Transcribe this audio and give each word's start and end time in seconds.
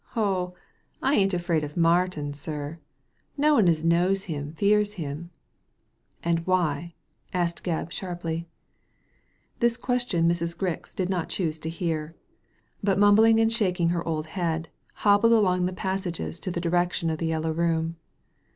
''Oh, 0.15 0.55
I 0.99 1.13
ain't 1.13 1.35
afraid 1.35 1.63
of 1.63 1.77
Martin, 1.77 2.33
sir; 2.33 2.79
no 3.37 3.53
one 3.53 3.67
as 3.67 3.85
knows 3.85 4.23
him 4.23 4.51
fears 4.55 4.93
him."" 4.95 5.29
And 6.23 6.39
why?" 6.47 6.95
asked 7.35 7.63
Gebb, 7.63 7.91
sharply. 7.91 8.47
This 9.59 9.77
question 9.77 10.27
Mrs. 10.27 10.57
Grix 10.57 10.95
did 10.95 11.07
not 11.07 11.29
choose 11.29 11.59
to 11.59 11.69
hear; 11.69 12.15
but 12.83 12.97
mumbling 12.97 13.39
and 13.39 13.53
shaking 13.53 13.89
her 13.89 14.03
old 14.07 14.25
head, 14.25 14.69
hobbled 14.95 15.33
along 15.33 15.67
the 15.67 15.71
passages 15.71 16.39
in 16.39 16.51
the 16.53 16.59
direction 16.59 17.11
of 17.11 17.19
the 17.19 17.27
Yellow 17.27 17.51
Room. 17.51 17.95